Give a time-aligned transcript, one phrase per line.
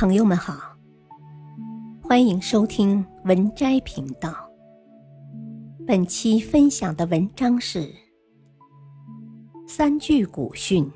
[0.00, 0.78] 朋友们好，
[2.00, 4.48] 欢迎收听文摘频道。
[5.88, 7.92] 本期分享的文章是
[9.66, 10.88] 三句古训，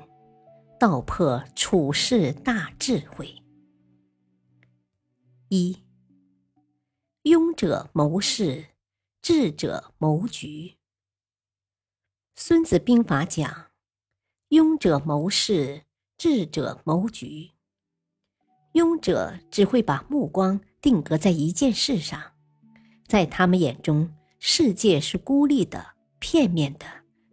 [0.79, 3.27] 道破处世大智慧。
[5.49, 5.77] 一，
[7.23, 8.67] 庸者谋事，
[9.21, 10.77] 智者谋局。
[12.37, 13.65] 孙子兵法讲：
[14.47, 15.83] 庸者谋事，
[16.17, 17.52] 智者谋局。
[18.73, 22.19] 庸者只会把目光定格在一件事上，
[23.07, 25.85] 在他们眼中，世界是孤立的、
[26.19, 26.85] 片面的、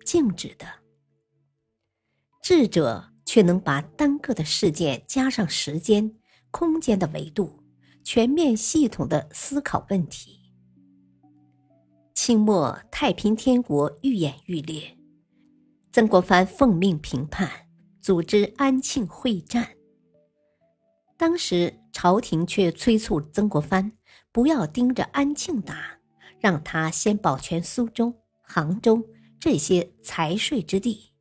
[0.05, 0.67] 静止的。
[2.43, 6.15] 智者却能把单个的事件加上时间、
[6.51, 7.63] 空间的维度，
[8.03, 10.53] 全面系统的思考问题。
[12.13, 14.99] 清末太平天国愈演愈烈，
[15.91, 17.49] 曾国藩奉命平叛，
[18.03, 19.67] 组织安庆会战。
[21.21, 23.93] 当时朝廷却催促曾国藩
[24.33, 25.99] 不要盯着安庆打，
[26.39, 29.07] 让他先保全苏州、杭州
[29.39, 31.13] 这些财税之地。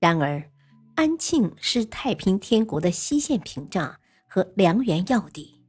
[0.00, 0.50] 然而，
[0.94, 3.96] 安庆是太平天国的西线屏障
[4.26, 5.60] 和粮源要地，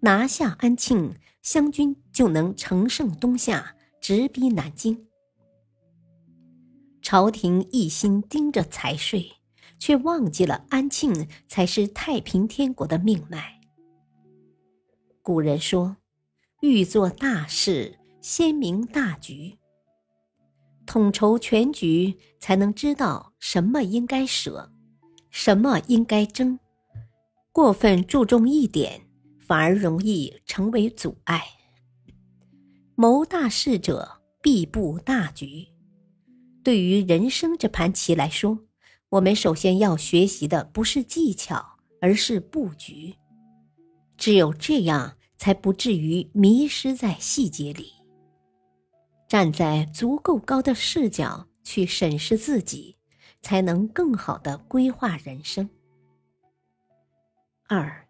[0.00, 5.06] 拿下安庆，湘军就能乘胜东下，直逼南京。
[7.02, 9.30] 朝廷一心盯着财税。
[9.78, 13.60] 却忘记了安庆才是太平天国的命脉。
[15.22, 15.96] 古人说
[16.62, 19.58] ：“欲做大事，先明大局。
[20.86, 24.72] 统筹全局，才能知道什么应该舍，
[25.30, 26.58] 什么应该争。
[27.52, 29.02] 过分注重一点，
[29.40, 31.42] 反而容易成为阻碍。
[32.94, 35.66] 谋大事者，必布大局。
[36.62, 38.60] 对于人生这盘棋来说。”
[39.16, 43.16] 我们首先要学习的不是技巧，而是布局。
[44.18, 47.94] 只有这样，才不至于迷失在细节里。
[49.26, 52.98] 站在足够高的视角去审视自己，
[53.40, 55.68] 才能更好的规划人生。
[57.68, 58.06] 二，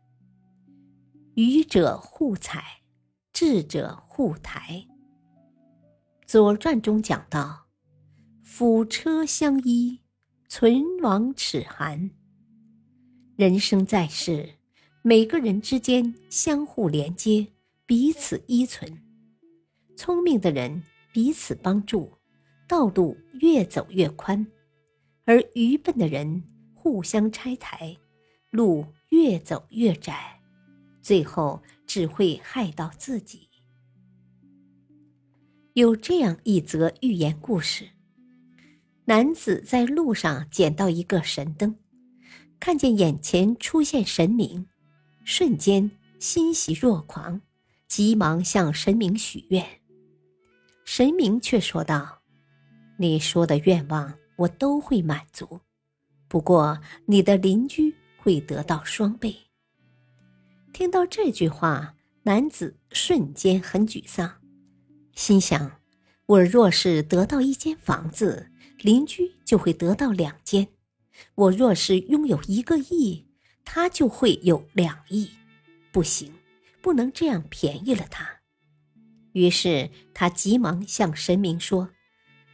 [1.34, 2.82] 愚者互财，
[3.32, 4.84] 智者互抬。
[6.26, 7.66] 《左传》中讲到
[8.42, 10.00] ：“辅车相依。”
[10.48, 12.10] 存亡齿寒。
[13.36, 14.48] 人生在世，
[15.02, 17.48] 每个人之间相互连接，
[17.84, 19.02] 彼此依存。
[19.96, 22.12] 聪明的人彼此帮助，
[22.68, 24.46] 道路越走越宽；
[25.24, 27.96] 而愚笨的人互相拆台，
[28.50, 30.40] 路越走越窄，
[31.02, 33.48] 最后只会害到自己。
[35.74, 37.95] 有这样一则寓言故事。
[39.08, 41.76] 男子在路上捡到一个神灯，
[42.58, 44.66] 看见眼前出现神明，
[45.22, 47.40] 瞬间欣喜若狂，
[47.86, 49.64] 急忙向神明许愿。
[50.84, 52.20] 神明却说道
[52.98, 55.60] ：“你说的愿望我都会满足，
[56.26, 59.36] 不过你的邻居会得到双倍。”
[60.74, 61.94] 听到这句话，
[62.24, 64.40] 男子瞬间很沮丧，
[65.14, 65.80] 心想
[66.26, 68.50] ：“我若是得到一间房子。”
[68.86, 70.69] 邻居就会得到两间，
[71.34, 73.26] 我若是拥有一个亿，
[73.64, 75.28] 他就会有两亿，
[75.91, 76.32] 不行，
[76.80, 78.42] 不能这样便宜了他。
[79.32, 81.91] 于是他急忙向神明说：“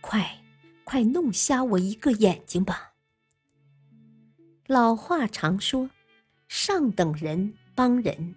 [0.01, 0.43] 快，
[0.85, 2.95] 快弄瞎我一个眼睛吧！”
[4.67, 5.91] 老话常说
[6.49, 8.35] ：“上等人帮人，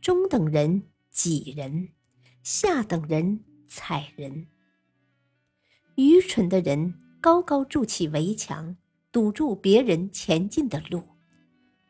[0.00, 1.90] 中等人挤人，
[2.42, 4.46] 下等人踩人。”
[5.96, 6.94] 愚蠢的人。
[7.24, 8.76] 高高筑起围墙，
[9.10, 11.02] 堵住别人前进的路，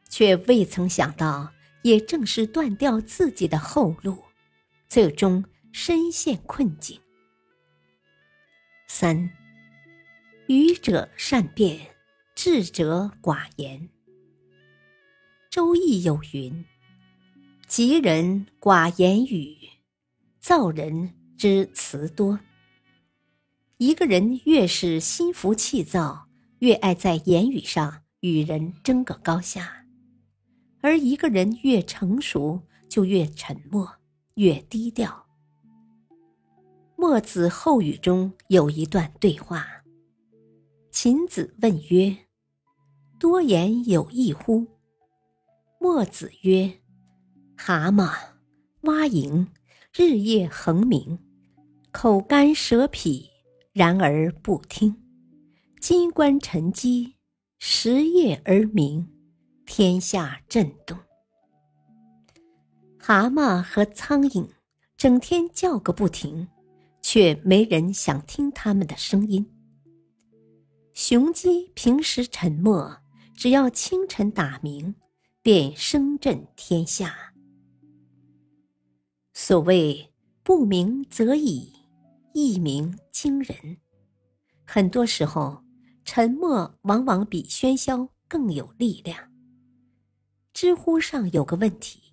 [0.09, 1.53] 却未曾想到，
[1.83, 4.17] 也正是断掉自己的后路，
[4.89, 7.01] 最终深陷困境。
[8.87, 9.29] 三，
[10.47, 11.81] 愚者善辩，
[12.37, 13.89] 智者寡言。
[15.51, 16.65] 周易有云
[17.67, 19.57] ：“吉人寡言语，
[20.39, 22.39] 造人之词多。”
[23.79, 26.29] 一个人越是心浮气躁，
[26.61, 29.63] 越爱在言语上与人争个高下；
[30.81, 33.89] 而一个人越成熟，就越沉默，
[34.37, 35.27] 越低调。
[36.97, 39.67] 墨子后语中有一段对话：
[40.93, 42.17] 秦子问曰
[43.19, 44.65] ：“多言有益乎？”
[45.81, 46.73] 墨子曰
[47.59, 48.09] ：“蛤蟆、
[48.83, 49.49] 蛙蝇，
[49.93, 51.19] 日夜恒鸣，
[51.91, 53.29] 口干舌痞。”
[53.75, 54.95] 然而不听，
[55.81, 57.17] 金棺沉积，
[57.59, 59.09] 时夜而鸣，
[59.67, 60.97] 天下震动。
[63.01, 64.49] 蛤蟆和苍蝇
[64.97, 66.47] 整天叫个不停，
[67.03, 69.45] 却没人想听它们的声音。
[70.93, 72.99] 雄鸡平时沉默，
[73.35, 74.95] 只要清晨打鸣，
[75.43, 77.35] 便声震天下。
[79.33, 80.13] 所谓
[80.45, 81.73] “不鸣则已，
[82.35, 83.79] 一鸣惊人”，
[84.67, 85.65] 很多时候，
[86.05, 89.33] 沉默往往比喧嚣更有力量。
[90.53, 92.13] 知乎上有个问题：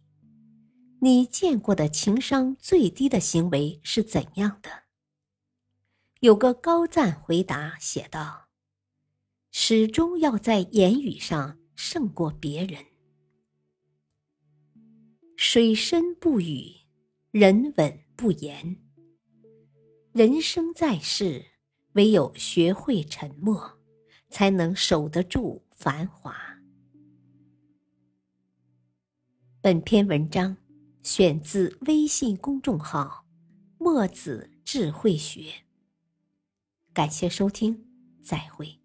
[0.99, 4.69] 你见过的情商最低的行为是怎样的？
[6.19, 8.47] 有个高赞回答写道
[9.51, 12.85] ：“始终要在言语上胜过别人。
[15.35, 16.75] 水深不语，
[17.31, 18.77] 人稳不言。
[20.13, 21.45] 人生在世，
[21.93, 23.79] 唯有学会沉默，
[24.27, 26.35] 才能守得住繁华。”
[29.63, 30.57] 本篇文章
[31.01, 33.25] 选自微信公众号
[33.79, 35.63] “墨子智慧学”。
[36.93, 37.87] 感谢收听，
[38.21, 38.77] 再会。